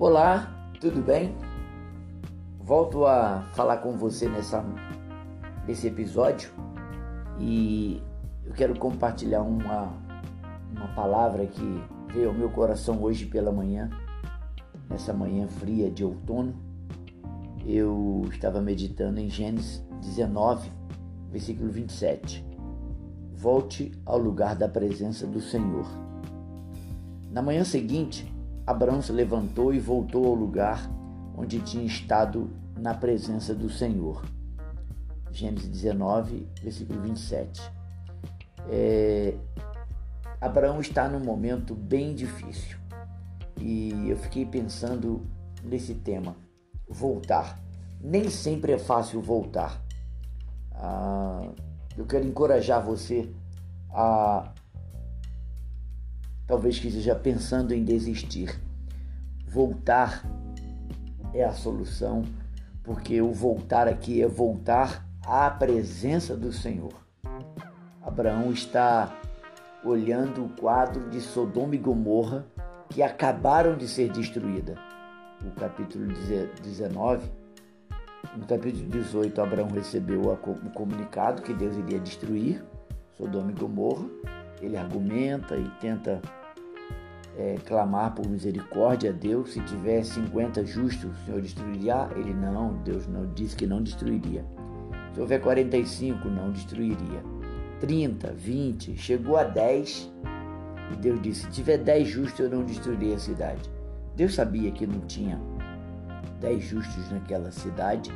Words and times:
Olá, 0.00 0.48
tudo 0.80 1.02
bem? 1.02 1.34
Volto 2.60 3.04
a 3.04 3.42
falar 3.54 3.78
com 3.78 3.96
você 3.96 4.28
nessa, 4.28 4.64
nesse 5.66 5.88
episódio 5.88 6.52
e 7.40 8.00
eu 8.44 8.52
quero 8.52 8.78
compartilhar 8.78 9.42
uma, 9.42 9.92
uma 10.70 10.86
palavra 10.94 11.44
que 11.46 11.82
veio 12.14 12.28
ao 12.28 12.34
meu 12.34 12.48
coração 12.48 13.02
hoje 13.02 13.26
pela 13.26 13.50
manhã, 13.50 13.90
nessa 14.88 15.12
manhã 15.12 15.48
fria 15.48 15.90
de 15.90 16.04
outono. 16.04 16.54
Eu 17.66 18.24
estava 18.32 18.60
meditando 18.60 19.18
em 19.18 19.28
Gênesis 19.28 19.84
19, 20.00 20.70
versículo 21.32 21.72
27. 21.72 22.46
Volte 23.34 23.90
ao 24.06 24.16
lugar 24.16 24.54
da 24.54 24.68
presença 24.68 25.26
do 25.26 25.40
Senhor. 25.40 25.88
Na 27.32 27.42
manhã 27.42 27.64
seguinte, 27.64 28.32
Abraão 28.68 29.00
se 29.00 29.12
levantou 29.12 29.72
e 29.72 29.80
voltou 29.80 30.26
ao 30.26 30.34
lugar 30.34 30.90
onde 31.34 31.58
tinha 31.60 31.86
estado 31.86 32.50
na 32.76 32.92
presença 32.92 33.54
do 33.54 33.70
Senhor. 33.70 34.22
Gênesis 35.30 35.70
19, 35.70 36.46
versículo 36.60 37.00
27. 37.00 37.62
É, 38.68 39.34
Abraão 40.38 40.82
está 40.82 41.08
num 41.08 41.18
momento 41.18 41.74
bem 41.74 42.14
difícil 42.14 42.76
e 43.58 44.10
eu 44.10 44.18
fiquei 44.18 44.44
pensando 44.44 45.26
nesse 45.64 45.94
tema: 45.94 46.36
voltar. 46.86 47.58
Nem 47.98 48.28
sempre 48.28 48.72
é 48.72 48.78
fácil 48.78 49.22
voltar. 49.22 49.82
Ah, 50.72 51.54
eu 51.96 52.04
quero 52.04 52.26
encorajar 52.26 52.84
você 52.84 53.32
a 53.88 54.52
talvez 56.48 56.78
que 56.78 56.88
esteja 56.88 57.14
pensando 57.14 57.72
em 57.72 57.84
desistir. 57.84 58.67
Voltar 59.50 60.24
é 61.32 61.42
a 61.42 61.52
solução, 61.52 62.22
porque 62.82 63.20
o 63.22 63.32
voltar 63.32 63.88
aqui 63.88 64.22
é 64.22 64.26
voltar 64.26 65.06
à 65.26 65.50
presença 65.50 66.36
do 66.36 66.52
Senhor. 66.52 66.92
Abraão 68.02 68.52
está 68.52 69.16
olhando 69.84 70.44
o 70.44 70.48
quadro 70.50 71.08
de 71.08 71.20
Sodoma 71.20 71.74
e 71.74 71.78
Gomorra 71.78 72.46
que 72.90 73.02
acabaram 73.02 73.76
de 73.76 73.88
ser 73.88 74.10
destruída. 74.10 74.74
O 75.42 75.50
capítulo 75.58 76.06
19, 76.62 77.30
no 78.36 78.46
capítulo 78.46 78.88
18, 78.88 79.40
Abraão 79.40 79.68
recebeu 79.68 80.22
o 80.30 80.70
comunicado 80.70 81.42
que 81.42 81.54
Deus 81.54 81.76
iria 81.76 81.98
destruir 82.00 82.64
Sodoma 83.16 83.50
e 83.50 83.54
Gomorra. 83.54 84.04
Ele 84.60 84.76
argumenta 84.76 85.56
e 85.56 85.68
tenta 85.80 86.20
é, 87.38 87.56
clamar 87.64 88.14
por 88.14 88.28
misericórdia 88.28 89.10
a 89.10 89.12
Deus. 89.12 89.52
Se 89.52 89.60
tiver 89.60 90.02
50 90.02 90.66
justos, 90.66 91.10
o 91.10 91.24
Senhor 91.24 91.40
destruiria? 91.40 92.08
Ele 92.16 92.34
não, 92.34 92.74
Deus 92.82 93.06
não 93.06 93.32
disse 93.32 93.54
que 93.54 93.66
não 93.66 93.80
destruiria. 93.80 94.44
Se 95.14 95.20
houver 95.20 95.40
45, 95.40 96.28
não 96.28 96.50
destruiria. 96.50 97.22
30, 97.80 98.32
20, 98.32 98.96
chegou 98.96 99.36
a 99.36 99.44
10 99.44 100.12
e 100.92 100.96
Deus 100.96 101.22
disse: 101.22 101.42
se 101.42 101.50
tiver 101.50 101.78
10 101.78 102.08
justos, 102.08 102.40
eu 102.40 102.50
não 102.50 102.64
destruirei 102.64 103.14
a 103.14 103.18
cidade. 103.18 103.70
Deus 104.16 104.34
sabia 104.34 104.72
que 104.72 104.84
não 104.84 105.00
tinha 105.02 105.40
10 106.40 106.64
justos 106.64 107.08
naquela 107.12 107.52
cidade 107.52 108.10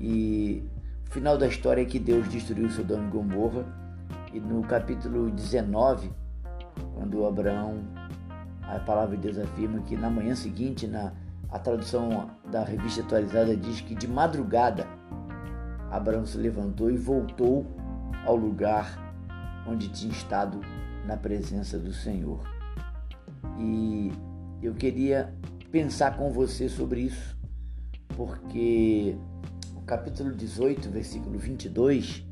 e 0.00 0.64
o 1.08 1.10
final 1.10 1.38
da 1.38 1.46
história 1.46 1.82
é 1.82 1.84
que 1.84 1.98
Deus 1.98 2.28
destruiu 2.28 2.68
Sodoma 2.70 3.04
e 3.04 3.10
Gomorra. 3.10 3.64
E 4.32 4.38
no 4.38 4.62
capítulo 4.62 5.30
19, 5.30 6.10
quando 6.94 7.24
Abraão 7.24 7.82
a 8.68 8.78
palavra 8.78 9.16
de 9.16 9.22
Deus 9.22 9.38
afirma 9.38 9.80
que 9.80 9.96
na 9.96 10.10
manhã 10.10 10.34
seguinte, 10.34 10.86
na 10.86 11.12
a 11.50 11.58
tradução 11.58 12.30
da 12.50 12.62
revista 12.62 13.00
atualizada 13.00 13.56
diz 13.56 13.80
que 13.80 13.94
de 13.94 14.06
madrugada 14.06 14.86
Abraão 15.90 16.26
se 16.26 16.36
levantou 16.36 16.90
e 16.90 16.96
voltou 16.98 17.66
ao 18.26 18.36
lugar 18.36 19.14
onde 19.66 19.88
tinha 19.88 20.12
estado 20.12 20.60
na 21.06 21.16
presença 21.16 21.78
do 21.78 21.90
Senhor. 21.90 22.40
E 23.58 24.12
eu 24.62 24.74
queria 24.74 25.32
pensar 25.70 26.18
com 26.18 26.30
você 26.30 26.68
sobre 26.68 27.00
isso, 27.00 27.34
porque 28.08 29.16
o 29.74 29.80
capítulo 29.80 30.34
18, 30.34 30.90
versículo 30.90 31.38
22 31.38 32.26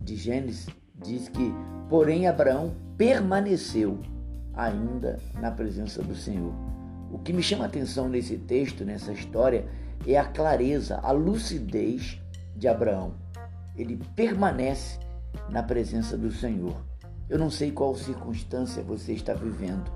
de 0.00 0.16
Gênesis 0.16 0.68
diz 1.02 1.28
que, 1.28 1.52
porém, 1.90 2.26
Abraão 2.26 2.74
permaneceu 2.96 4.00
ainda 4.54 5.18
na 5.40 5.50
presença 5.50 6.02
do 6.02 6.14
Senhor. 6.14 6.52
O 7.10 7.18
que 7.18 7.32
me 7.32 7.42
chama 7.42 7.64
a 7.64 7.66
atenção 7.66 8.08
nesse 8.08 8.36
texto, 8.38 8.84
nessa 8.84 9.12
história, 9.12 9.66
é 10.06 10.16
a 10.16 10.24
clareza, 10.24 10.98
a 11.02 11.12
lucidez 11.12 12.20
de 12.56 12.68
Abraão. 12.68 13.14
Ele 13.76 14.00
permanece 14.16 14.98
na 15.48 15.62
presença 15.62 16.16
do 16.16 16.30
Senhor. 16.30 16.76
Eu 17.28 17.38
não 17.38 17.50
sei 17.50 17.70
qual 17.70 17.94
circunstância 17.94 18.82
você 18.82 19.12
está 19.12 19.32
vivendo, 19.32 19.90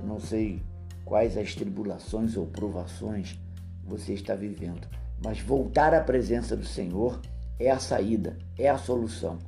eu 0.00 0.06
não 0.06 0.20
sei 0.20 0.62
quais 1.04 1.36
as 1.36 1.54
tribulações 1.54 2.36
ou 2.36 2.46
provações 2.46 3.38
você 3.84 4.12
está 4.12 4.34
vivendo, 4.34 4.86
mas 5.22 5.40
voltar 5.40 5.92
à 5.92 6.00
presença 6.00 6.56
do 6.56 6.64
Senhor 6.64 7.20
é 7.58 7.70
a 7.70 7.78
saída, 7.78 8.38
é 8.56 8.68
a 8.68 8.78
solução. 8.78 9.38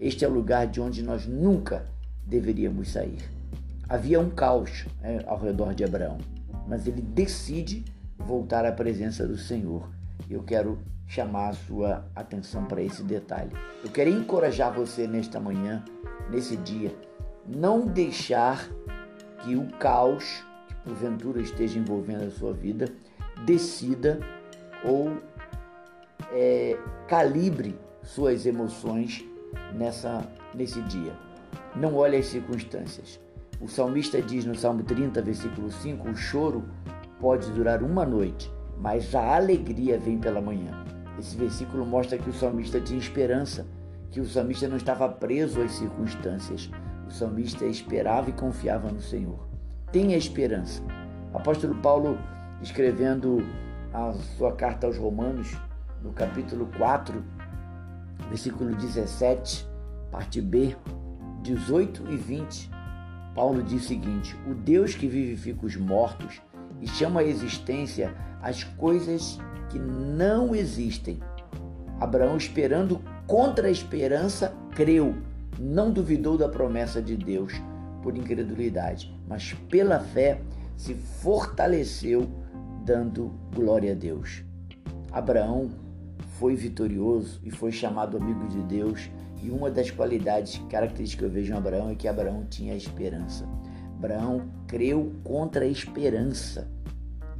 Este 0.00 0.24
é 0.24 0.28
o 0.28 0.32
lugar 0.32 0.66
de 0.66 0.80
onde 0.80 1.02
nós 1.02 1.26
nunca 1.26 1.86
deveríamos 2.26 2.90
sair. 2.90 3.22
Havia 3.88 4.18
um 4.18 4.30
caos 4.30 4.86
né, 5.00 5.20
ao 5.26 5.38
redor 5.38 5.74
de 5.74 5.84
Abraão, 5.84 6.18
mas 6.66 6.86
ele 6.86 7.02
decide 7.02 7.84
voltar 8.18 8.64
à 8.64 8.72
presença 8.72 9.26
do 9.26 9.36
Senhor. 9.36 9.88
Eu 10.30 10.42
quero 10.42 10.78
chamar 11.06 11.50
a 11.50 11.52
sua 11.52 12.04
atenção 12.14 12.64
para 12.64 12.82
esse 12.82 13.02
detalhe. 13.02 13.50
Eu 13.82 13.90
quero 13.90 14.10
encorajar 14.10 14.72
você 14.72 15.06
nesta 15.06 15.38
manhã, 15.38 15.84
nesse 16.30 16.56
dia, 16.56 16.94
não 17.46 17.86
deixar 17.86 18.68
que 19.42 19.54
o 19.54 19.68
caos 19.78 20.44
que 20.66 20.74
porventura 20.76 21.40
esteja 21.40 21.78
envolvendo 21.78 22.24
a 22.24 22.30
sua 22.30 22.52
vida 22.52 22.88
decida 23.44 24.18
ou 24.82 25.18
é, 26.32 26.78
calibre 27.06 27.78
suas 28.02 28.46
emoções 28.46 29.24
nessa, 29.74 30.26
nesse 30.54 30.80
dia. 30.82 31.12
Não 31.76 31.94
olhe 31.94 32.16
as 32.16 32.26
circunstâncias. 32.26 33.20
O 33.60 33.68
salmista 33.68 34.20
diz 34.20 34.44
no 34.44 34.54
Salmo 34.54 34.82
30, 34.82 35.22
versículo 35.22 35.70
5: 35.70 36.08
o 36.08 36.16
choro 36.16 36.64
pode 37.20 37.50
durar 37.52 37.82
uma 37.82 38.04
noite, 38.04 38.52
mas 38.78 39.14
a 39.14 39.36
alegria 39.36 39.98
vem 39.98 40.18
pela 40.18 40.40
manhã. 40.40 40.84
Esse 41.18 41.36
versículo 41.36 41.86
mostra 41.86 42.18
que 42.18 42.28
o 42.28 42.34
salmista 42.34 42.80
tinha 42.80 42.98
esperança, 42.98 43.66
que 44.10 44.20
o 44.20 44.26
salmista 44.26 44.68
não 44.68 44.76
estava 44.76 45.08
preso 45.08 45.62
às 45.62 45.72
circunstâncias. 45.72 46.70
O 47.06 47.10
salmista 47.10 47.64
esperava 47.64 48.30
e 48.30 48.32
confiava 48.32 48.90
no 48.90 49.00
Senhor. 49.00 49.46
Tenha 49.92 50.16
esperança. 50.16 50.82
Apóstolo 51.32 51.74
Paulo, 51.76 52.18
escrevendo 52.60 53.44
a 53.92 54.12
sua 54.36 54.52
carta 54.52 54.86
aos 54.86 54.96
Romanos, 54.96 55.56
no 56.02 56.12
capítulo 56.12 56.68
4, 56.76 57.24
versículo 58.28 58.74
17, 58.74 59.66
parte 60.10 60.40
B, 60.40 60.76
18 61.42 62.10
e 62.10 62.16
20, 62.16 62.70
Paulo 63.34 63.62
diz 63.62 63.84
o 63.84 63.88
seguinte: 63.88 64.36
O 64.48 64.54
Deus 64.54 64.94
que 64.94 65.06
vivifica 65.06 65.66
os 65.66 65.76
mortos 65.76 66.40
e 66.80 66.86
chama 66.86 67.20
à 67.20 67.24
existência 67.24 68.14
as 68.42 68.62
coisas 68.64 69.38
que 69.70 69.78
não 69.78 70.54
existem. 70.54 71.18
Abraão, 72.00 72.36
esperando 72.36 73.00
contra 73.26 73.68
a 73.68 73.70
esperança, 73.70 74.54
creu, 74.74 75.14
não 75.58 75.90
duvidou 75.90 76.36
da 76.36 76.48
promessa 76.48 77.00
de 77.00 77.16
Deus 77.16 77.52
por 78.02 78.16
incredulidade, 78.16 79.14
mas 79.26 79.54
pela 79.70 79.98
fé 79.98 80.40
se 80.76 80.94
fortaleceu, 80.94 82.28
dando 82.84 83.32
glória 83.54 83.92
a 83.92 83.94
Deus. 83.94 84.42
Abraão 85.10 85.70
foi 86.38 86.54
vitorioso 86.54 87.40
e 87.42 87.50
foi 87.50 87.72
chamado 87.72 88.16
amigo 88.16 88.46
de 88.48 88.60
Deus 88.62 89.08
e 89.44 89.50
uma 89.50 89.70
das 89.70 89.90
qualidades, 89.90 90.58
características 90.70 91.18
que 91.18 91.24
eu 91.24 91.30
vejo 91.30 91.52
em 91.52 91.56
Abraão 91.56 91.90
é 91.90 91.94
que 91.94 92.08
Abraão 92.08 92.46
tinha 92.48 92.74
esperança. 92.74 93.46
Abraão 93.98 94.48
creu 94.66 95.12
contra 95.22 95.66
a 95.66 95.68
esperança. 95.68 96.66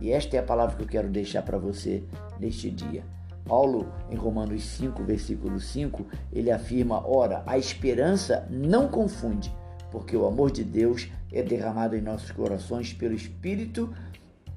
E 0.03 0.13
esta 0.13 0.37
é 0.37 0.41
a 0.41 0.43
palavra 0.43 0.77
que 0.77 0.83
eu 0.83 0.87
quero 0.87 1.09
deixar 1.09 1.41
para 1.41 1.57
você 1.57 2.05
neste 2.39 2.71
dia. 2.71 3.03
Paulo, 3.47 3.91
em 4.11 4.17
Romanos 4.17 4.63
5, 4.65 5.03
versículo 5.03 5.59
5, 5.59 6.07
ele 6.31 6.51
afirma: 6.51 7.03
Ora, 7.09 7.43
a 7.47 7.57
esperança 7.57 8.47
não 8.51 8.87
confunde, 8.87 9.51
porque 9.91 10.15
o 10.15 10.27
amor 10.27 10.51
de 10.51 10.63
Deus 10.63 11.09
é 11.33 11.43
derramado 11.43 11.97
em 11.97 12.03
nossos 12.03 12.31
corações 12.31 12.93
pelo 12.93 13.15
Espírito 13.15 13.95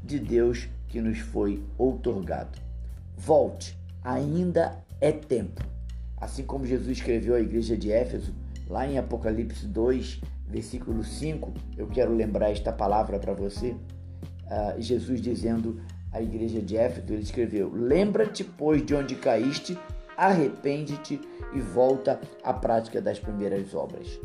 de 0.04 0.20
Deus 0.20 0.68
que 0.90 1.00
nos 1.00 1.20
foi 1.20 1.64
outorgado. 1.78 2.60
Volte, 3.16 3.78
ainda 4.04 4.78
é 5.00 5.14
tempo. 5.14 5.77
Assim 6.20 6.44
como 6.44 6.66
Jesus 6.66 6.98
escreveu 6.98 7.36
à 7.36 7.40
igreja 7.40 7.78
de 7.78 7.92
Éfeso, 7.92 8.34
lá 8.68 8.88
em 8.88 8.98
Apocalipse 8.98 9.68
2, 9.68 10.22
versículo 10.48 11.04
5, 11.04 11.54
eu 11.78 11.88
quero 11.88 12.14
lembrar 12.14 12.52
esta 12.52 12.72
palavra 12.72 13.20
para 13.20 13.34
você. 13.34 13.76
uh, 14.46 14.82
Jesus 14.82 15.22
dizendo 15.22 15.80
à 16.12 16.22
igreja 16.22 16.62
de 16.62 16.76
Éfeso, 16.76 17.14
ele 17.14 17.22
escreveu: 17.22 17.72
Lembra-te, 17.72 18.44
pois, 18.44 18.84
de 18.84 18.96
onde 18.96 19.16
caíste, 19.16 19.78
arrepende-te 20.16 21.22
e 21.54 21.62
volta 21.62 22.20
à 22.44 22.54
prática 22.54 23.00
das 23.00 23.20
primeiras 23.20 23.76
obras. 23.76 24.20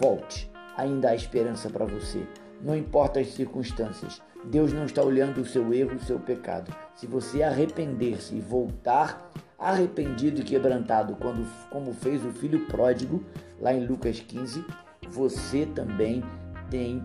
Volte, 0.00 0.50
ainda 0.76 1.10
há 1.10 1.14
esperança 1.14 1.70
para 1.70 1.84
você. 1.84 2.26
Não 2.60 2.76
importa 2.76 3.20
as 3.20 3.28
circunstâncias, 3.28 4.20
Deus 4.44 4.72
não 4.72 4.84
está 4.84 5.02
olhando 5.02 5.40
o 5.40 5.46
seu 5.46 5.72
erro, 5.72 5.96
o 5.96 6.04
seu 6.04 6.18
pecado. 6.18 6.74
Se 6.94 7.06
você 7.06 7.42
arrepender-se 7.42 8.34
e 8.34 8.40
voltar 8.40 9.30
arrependido 9.60 10.40
e 10.40 10.44
quebrantado, 10.44 11.14
quando, 11.16 11.46
como 11.68 11.92
fez 11.92 12.24
o 12.24 12.30
filho 12.30 12.66
pródigo, 12.66 13.22
lá 13.60 13.74
em 13.74 13.86
Lucas 13.86 14.18
15, 14.18 14.64
você 15.10 15.66
também 15.66 16.24
tem 16.70 17.04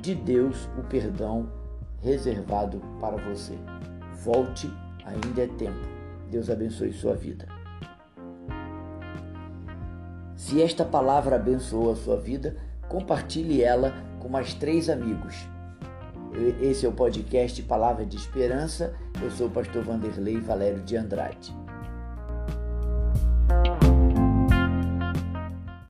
de 0.00 0.14
Deus 0.14 0.68
o 0.78 0.82
perdão 0.84 1.50
reservado 2.00 2.80
para 3.00 3.16
você. 3.16 3.54
Volte, 4.22 4.70
ainda 5.04 5.42
é 5.42 5.48
tempo. 5.48 5.88
Deus 6.30 6.48
abençoe 6.48 6.92
sua 6.92 7.14
vida. 7.14 7.46
Se 10.36 10.62
esta 10.62 10.84
palavra 10.84 11.36
abençoou 11.36 11.90
a 11.90 11.96
sua 11.96 12.16
vida, 12.20 12.56
compartilhe 12.88 13.62
ela 13.62 13.92
com 14.20 14.28
mais 14.28 14.54
três 14.54 14.88
amigos. 14.88 15.34
Esse 16.60 16.84
é 16.84 16.88
o 16.88 16.92
podcast 16.92 17.60
Palavra 17.62 18.04
de 18.04 18.16
Esperança. 18.16 18.94
Eu 19.20 19.30
sou 19.30 19.48
o 19.48 19.50
pastor 19.50 19.82
Vanderlei 19.82 20.38
Valério 20.38 20.82
de 20.82 20.96
Andrade. 20.96 21.65